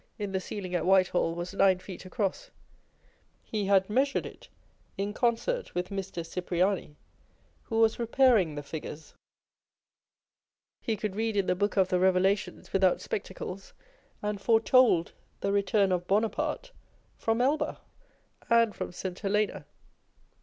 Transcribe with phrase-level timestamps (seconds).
[0.17, 2.49] in the ceiling at Whitehall was nine feet across
[3.43, 4.47] (he had measured it
[4.97, 6.25] in concert with Mr.
[6.27, 6.95] Cipriani,
[7.65, 9.13] who was repairing the figures)
[10.87, 13.73] ho could read in the Book of the Revelations without spectacles,
[14.23, 15.11] and foretold
[15.41, 16.71] the return of Buonaparte
[17.15, 17.79] from Elba
[18.41, 19.19] â€" and from St.
[19.19, 19.67] Helena